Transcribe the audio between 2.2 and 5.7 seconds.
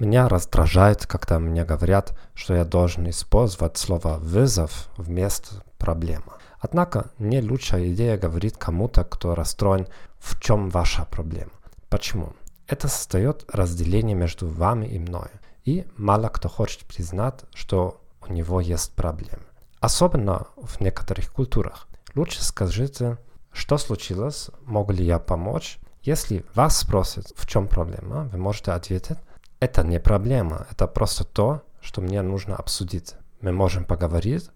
что я должен использовать слово «вызов» вместо